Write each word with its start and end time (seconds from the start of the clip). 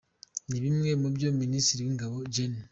Ni 0.49 0.57
bimwe 0.63 0.89
mu 1.01 1.07
byo 1.15 1.27
Minisitiri 1.41 1.81
w’Ingabo, 1.83 2.17
Gen. 2.33 2.53